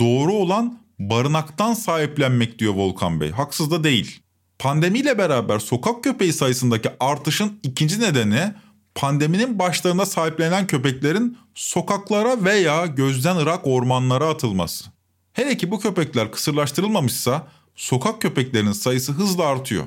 Doğru 0.00 0.32
olan 0.32 0.78
barınaktan 0.98 1.74
sahiplenmek 1.74 2.58
diyor 2.58 2.74
Volkan 2.74 3.20
Bey. 3.20 3.30
Haksız 3.30 3.70
da 3.70 3.84
değil. 3.84 4.20
Pandemiyle 4.58 5.18
beraber 5.18 5.58
sokak 5.58 6.04
köpeği 6.04 6.32
sayısındaki 6.32 6.90
artışın 7.00 7.60
ikinci 7.62 8.00
nedeni 8.00 8.52
pandeminin 8.94 9.58
başlarında 9.58 10.06
sahiplenen 10.06 10.66
köpeklerin 10.66 11.38
sokaklara 11.54 12.44
veya 12.44 12.86
gözden 12.86 13.36
ırak 13.36 13.66
ormanlara 13.66 14.28
atılması. 14.28 14.84
Hele 15.32 15.56
ki 15.56 15.70
bu 15.70 15.80
köpekler 15.80 16.32
kısırlaştırılmamışsa 16.32 17.48
sokak 17.76 18.22
köpeklerinin 18.22 18.72
sayısı 18.72 19.12
hızla 19.12 19.44
artıyor. 19.44 19.84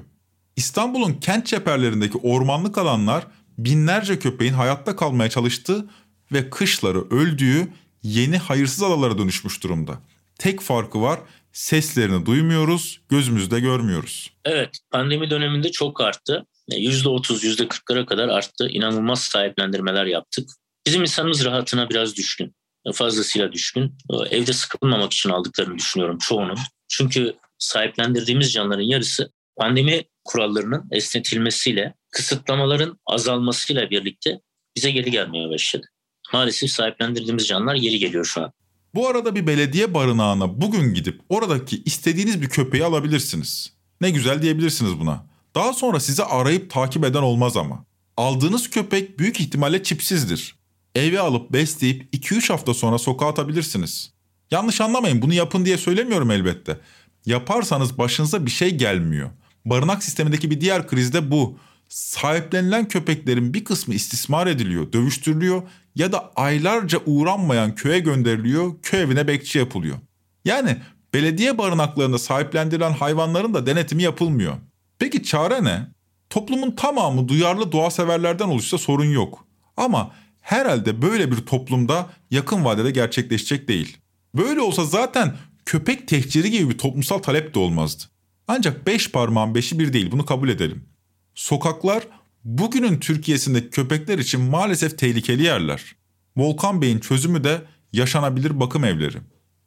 İstanbul'un 0.56 1.14
kent 1.14 1.48
çeperlerindeki 1.48 2.18
ormanlık 2.18 2.78
alanlar 2.78 3.28
binlerce 3.58 4.20
köpeğin 4.20 4.54
hayatta 4.54 4.96
kalmaya 4.96 5.30
çalıştığı 5.30 5.86
ve 6.32 6.50
kışları 6.50 7.10
öldüğü 7.10 7.68
yeni 8.04 8.38
hayırsız 8.38 8.84
adalara 8.84 9.18
dönüşmüş 9.18 9.64
durumda. 9.64 10.00
Tek 10.40 10.62
farkı 10.62 11.02
var 11.02 11.20
seslerini 11.54 12.26
duymuyoruz, 12.26 13.02
gözümüzde 13.10 13.60
görmüyoruz. 13.60 14.32
Evet, 14.46 14.80
pandemi 14.92 15.30
döneminde 15.30 15.72
çok 15.72 16.02
arttı. 16.02 16.46
%30, 16.70 17.46
%40'lara 17.46 18.06
kadar 18.06 18.30
arttı. 18.30 18.68
İnanılmaz 18.70 19.24
sahiplendirmeler 19.24 20.06
yaptık. 20.06 20.50
Bizim 20.86 21.02
insanımız 21.02 21.46
rahatına 21.46 21.90
biraz 21.90 22.16
düşkün. 22.16 22.56
Fazlasıyla 22.94 23.52
düşkün. 23.52 23.98
Evde 24.30 24.54
sıkılmamak 24.54 25.14
için 25.14 25.30
aldıklarını 25.30 25.78
düşünüyorum 25.78 26.18
çoğunun. 26.18 26.58
Çünkü 26.88 27.34
sahiplendirdiğimiz 27.58 28.54
canların 28.54 28.84
yarısı 28.84 29.32
pandemi 29.56 30.04
kurallarının 30.24 30.88
esnetilmesiyle, 30.92 31.94
kısıtlamaların 32.12 33.00
azalmasıyla 33.06 33.90
birlikte 33.90 34.40
bize 34.76 34.92
geri 34.92 35.12
gelmeye 35.12 35.50
başladı. 35.50 35.86
Maalesef 36.34 36.70
sahiplendirdiğimiz 36.70 37.48
canlar 37.48 37.76
geri 37.76 38.00
geliyor 38.00 38.26
şu 38.26 38.42
an. 38.42 38.52
Bu 38.96 39.08
arada 39.08 39.36
bir 39.36 39.48
belediye 39.48 39.94
barınağına 39.94 40.62
bugün 40.62 40.94
gidip 40.94 41.22
oradaki 41.30 41.84
istediğiniz 41.84 42.42
bir 42.42 42.50
köpeği 42.50 42.86
alabilirsiniz. 42.86 43.74
Ne 44.02 44.10
güzel 44.10 44.42
diyebilirsiniz 44.42 45.00
buna. 45.00 45.26
Daha 45.56 45.74
sonra 45.74 46.00
sizi 46.00 46.24
arayıp 46.24 46.70
takip 46.72 47.06
eden 47.06 47.22
olmaz 47.22 47.58
ama. 47.58 47.86
Aldığınız 48.18 48.70
köpek 48.70 49.20
büyük 49.20 49.40
ihtimalle 49.40 49.84
çipsizdir. 49.84 50.56
Eve 50.96 51.20
alıp 51.20 51.54
besleyip 51.54 52.16
2-3 52.16 52.48
hafta 52.52 52.74
sonra 52.74 52.98
sokağa 52.98 53.28
atabilirsiniz. 53.28 54.14
Yanlış 54.52 54.82
anlamayın 54.82 55.22
bunu 55.22 55.34
yapın 55.34 55.66
diye 55.66 55.78
söylemiyorum 55.78 56.32
elbette. 56.32 56.80
Yaparsanız 57.26 57.98
başınıza 57.98 58.46
bir 58.46 58.52
şey 58.52 58.76
gelmiyor. 58.76 59.30
Barınak 59.66 60.04
sistemindeki 60.04 60.52
bir 60.52 60.62
diğer 60.62 60.88
kriz 60.88 61.14
de 61.14 61.32
bu. 61.32 61.58
Sahiplenilen 61.90 62.88
köpeklerin 62.88 63.54
bir 63.54 63.64
kısmı 63.64 63.94
istismar 63.94 64.48
ediliyor, 64.48 64.94
dövüştürülüyor 64.94 65.64
ya 65.96 66.12
da 66.12 66.32
aylarca 66.36 67.00
uğranmayan 67.06 67.76
köye 67.76 68.00
gönderiliyor, 68.00 68.74
köy 68.82 69.02
evine 69.02 69.28
bekçi 69.28 69.60
yapılıyor. 69.60 69.98
Yani 70.46 70.78
belediye 71.14 71.58
barınaklarında 71.58 72.20
sahiplendirilen 72.20 72.92
hayvanların 72.92 73.54
da 73.54 73.66
denetimi 73.66 74.04
yapılmıyor. 74.04 74.54
Peki 75.00 75.24
çare 75.24 75.64
ne? 75.64 75.88
Toplumun 76.30 76.72
tamamı 76.72 77.28
duyarlı 77.28 77.72
doğa 77.72 77.92
severlerden 77.92 78.48
oluşsa 78.48 78.78
sorun 78.78 79.06
yok. 79.06 79.46
Ama 79.78 80.12
herhalde 80.42 81.02
böyle 81.02 81.32
bir 81.32 81.38
toplumda 81.38 82.10
yakın 82.32 82.66
vadede 82.66 82.92
gerçekleşecek 82.92 83.68
değil. 83.68 83.98
Böyle 84.36 84.62
olsa 84.62 84.86
zaten 84.86 85.36
köpek 85.66 86.08
tehciri 86.08 86.52
gibi 86.52 86.70
bir 86.70 86.78
toplumsal 86.78 87.18
talep 87.20 87.54
de 87.56 87.60
olmazdı. 87.60 88.04
Ancak 88.48 88.88
beş 88.88 89.12
parmağın 89.12 89.56
beşi 89.56 89.80
bir 89.80 89.94
değil 89.94 90.12
bunu 90.12 90.26
kabul 90.26 90.50
edelim. 90.50 90.90
Sokaklar 91.36 92.04
bugünün 92.44 93.00
Türkiye'sindeki 93.00 93.70
köpekler 93.70 94.18
için 94.18 94.42
maalesef 94.42 94.98
tehlikeli 94.98 95.44
yerler. 95.44 95.96
Volkan 96.38 96.82
Bey'in 96.82 97.00
çözümü 97.00 97.44
de 97.44 97.62
yaşanabilir 97.94 98.60
bakım 98.60 98.84
evleri. 98.84 99.18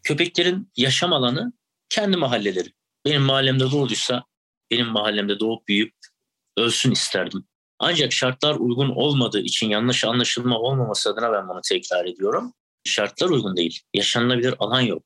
Köpeklerin 0.02 0.70
yaşam 0.76 1.12
alanı 1.12 1.52
kendi 1.88 2.16
mahalleleri. 2.16 2.68
Benim 3.04 3.22
mahallemde 3.22 3.70
doğduysa 3.70 4.24
benim 4.70 4.86
mahallemde 4.86 5.40
doğup 5.40 5.68
büyüyüp 5.68 5.94
ölsün 6.56 6.90
isterdim. 6.90 7.44
Ancak 7.78 8.12
şartlar 8.12 8.56
uygun 8.56 8.88
olmadığı 8.88 9.40
için 9.40 9.68
yanlış 9.68 10.04
anlaşılma 10.04 10.58
olmaması 10.58 11.10
adına 11.10 11.32
ben 11.32 11.48
bunu 11.48 11.60
tekrar 11.68 12.04
ediyorum. 12.04 12.52
Şartlar 12.84 13.28
uygun 13.28 13.56
değil. 13.56 13.80
Yaşanılabilir 13.94 14.54
alan 14.58 14.80
yok. 14.80 15.02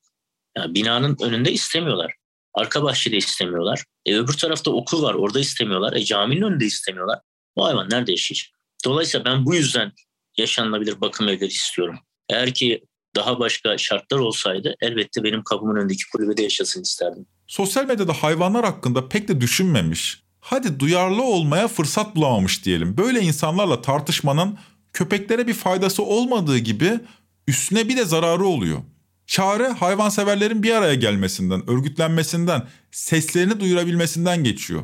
Yani 0.56 0.74
binanın 0.74 1.16
önünde 1.20 1.52
istemiyorlar. 1.52 2.14
Arka 2.54 2.82
bahçede 2.82 3.16
istemiyorlar. 3.16 3.84
E 4.06 4.16
öbür 4.16 4.32
tarafta 4.32 4.70
okul 4.70 5.02
var 5.02 5.14
orada 5.14 5.40
istemiyorlar. 5.40 5.92
E 5.92 6.04
caminin 6.04 6.42
önünde 6.42 6.64
istemiyorlar. 6.64 7.18
Bu 7.56 7.64
hayvan 7.64 7.90
nerede 7.90 8.10
yaşayacak? 8.10 8.48
Dolayısıyla 8.84 9.24
ben 9.24 9.46
bu 9.46 9.54
yüzden 9.54 9.92
yaşanılabilir 10.36 11.00
bakım 11.00 11.28
evleri 11.28 11.50
istiyorum. 11.50 11.98
Eğer 12.30 12.54
ki 12.54 12.84
daha 13.16 13.38
başka 13.38 13.78
şartlar 13.78 14.18
olsaydı 14.18 14.74
elbette 14.80 15.24
benim 15.24 15.44
kapımın 15.44 15.76
önündeki 15.76 16.02
kulübede 16.12 16.42
yaşasın 16.42 16.82
isterdim. 16.82 17.26
Sosyal 17.46 17.86
medyada 17.86 18.12
hayvanlar 18.12 18.64
hakkında 18.64 19.08
pek 19.08 19.28
de 19.28 19.40
düşünmemiş. 19.40 20.22
Hadi 20.40 20.80
duyarlı 20.80 21.22
olmaya 21.22 21.68
fırsat 21.68 22.16
bulamamış 22.16 22.64
diyelim. 22.64 22.96
Böyle 22.96 23.20
insanlarla 23.20 23.82
tartışmanın 23.82 24.58
köpeklere 24.92 25.46
bir 25.46 25.54
faydası 25.54 26.02
olmadığı 26.02 26.58
gibi 26.58 27.00
üstüne 27.46 27.88
bir 27.88 27.96
de 27.96 28.04
zararı 28.04 28.44
oluyor. 28.44 28.82
Çare 29.28 29.68
hayvanseverlerin 29.68 30.62
bir 30.62 30.74
araya 30.74 30.94
gelmesinden, 30.94 31.70
örgütlenmesinden, 31.70 32.68
seslerini 32.90 33.60
duyurabilmesinden 33.60 34.44
geçiyor. 34.44 34.82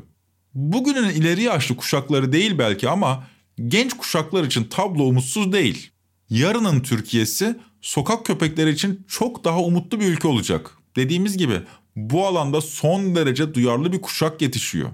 Bugünün 0.54 1.08
ileri 1.08 1.42
yaşlı 1.42 1.76
kuşakları 1.76 2.32
değil 2.32 2.58
belki 2.58 2.88
ama 2.88 3.24
genç 3.68 3.94
kuşaklar 3.94 4.44
için 4.44 4.64
tablo 4.64 5.02
umutsuz 5.04 5.52
değil. 5.52 5.90
Yarının 6.30 6.80
Türkiye'si 6.80 7.58
sokak 7.80 8.26
köpekleri 8.26 8.70
için 8.70 9.06
çok 9.08 9.44
daha 9.44 9.60
umutlu 9.60 10.00
bir 10.00 10.06
ülke 10.06 10.28
olacak. 10.28 10.70
Dediğimiz 10.96 11.36
gibi 11.36 11.60
bu 11.96 12.26
alanda 12.26 12.60
son 12.60 13.14
derece 13.14 13.54
duyarlı 13.54 13.92
bir 13.92 14.00
kuşak 14.00 14.42
yetişiyor. 14.42 14.90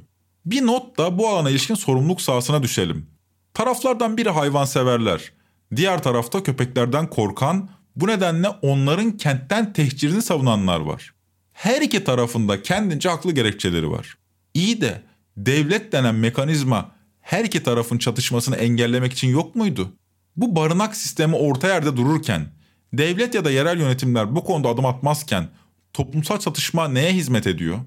Bir 0.47 0.67
not 0.67 0.99
da 0.99 1.19
bu 1.19 1.29
alana 1.29 1.51
ilişkin 1.51 1.75
sorumluluk 1.75 2.21
sahasına 2.21 2.63
düşelim. 2.63 3.07
Taraflardan 3.55 4.17
biri 4.17 4.31
hayvanseverler. 4.31 5.33
Diğer 5.77 6.03
tarafta 6.03 6.43
köpeklerden 6.43 7.11
korkan, 7.11 7.71
bu 7.97 8.07
nedenle 8.07 8.49
onların 8.49 9.17
kentten 9.17 9.73
tehcirini 9.73 10.23
savunanlar 10.23 10.81
var. 10.81 11.15
Her 11.53 11.83
iki 11.83 12.05
tarafında 12.05 12.63
kendince 12.63 13.09
haklı 13.09 13.33
gerekçeleri 13.33 13.91
var. 13.91 14.19
İyi 14.55 14.81
de 14.81 15.03
devlet 15.37 15.93
denen 15.93 16.15
mekanizma 16.15 16.91
her 17.21 17.45
iki 17.45 17.63
tarafın 17.63 17.99
çatışmasını 17.99 18.57
engellemek 18.57 19.13
için 19.13 19.29
yok 19.29 19.55
muydu? 19.55 19.93
Bu 20.37 20.57
barınak 20.57 20.97
sistemi 20.97 21.37
orta 21.37 21.69
yerde 21.69 21.97
dururken, 21.97 22.47
devlet 22.93 23.35
ya 23.35 23.45
da 23.45 23.51
yerel 23.51 23.79
yönetimler 23.81 24.37
bu 24.37 24.45
konuda 24.45 24.69
adım 24.69 24.87
atmazken 24.87 25.49
toplumsal 25.93 26.39
çatışma 26.39 26.89
neye 26.89 27.13
hizmet 27.13 27.47
ediyor? 27.47 27.79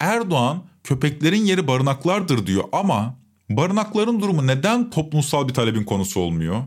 Erdoğan 0.00 0.64
köpeklerin 0.84 1.44
yeri 1.44 1.66
barınaklardır 1.66 2.46
diyor 2.46 2.64
ama 2.72 3.18
barınakların 3.50 4.20
durumu 4.20 4.46
neden 4.46 4.90
toplumsal 4.90 5.48
bir 5.48 5.54
talebin 5.54 5.84
konusu 5.84 6.20
olmuyor? 6.20 6.62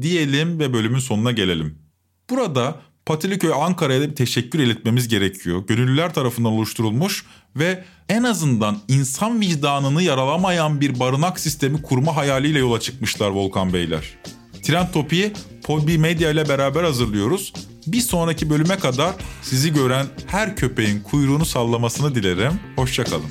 Diyelim 0.00 0.58
ve 0.58 0.72
bölümün 0.72 0.98
sonuna 0.98 1.32
gelelim. 1.32 1.83
Burada 2.30 2.80
Patiliköy 3.06 3.52
Ankara'ya 3.54 4.00
da 4.00 4.10
bir 4.10 4.14
teşekkür 4.14 4.58
iletmemiz 4.58 5.08
gerekiyor. 5.08 5.66
Gönüllüler 5.66 6.14
tarafından 6.14 6.52
oluşturulmuş 6.52 7.24
ve 7.56 7.84
en 8.08 8.22
azından 8.22 8.78
insan 8.88 9.40
vicdanını 9.40 10.02
yaralamayan 10.02 10.80
bir 10.80 11.00
barınak 11.00 11.40
sistemi 11.40 11.82
kurma 11.82 12.16
hayaliyle 12.16 12.58
yola 12.58 12.80
çıkmışlar 12.80 13.28
Volkan 13.30 13.72
Beyler. 13.72 14.18
Trend 14.62 14.88
Topi'yi 14.92 15.32
Podbi 15.64 15.98
Medya 15.98 16.30
ile 16.30 16.48
beraber 16.48 16.84
hazırlıyoruz. 16.84 17.52
Bir 17.86 18.00
sonraki 18.00 18.50
bölüme 18.50 18.78
kadar 18.78 19.14
sizi 19.42 19.72
gören 19.72 20.06
her 20.26 20.56
köpeğin 20.56 21.00
kuyruğunu 21.00 21.44
sallamasını 21.44 22.14
dilerim. 22.14 22.60
Hoşçakalın. 22.76 23.30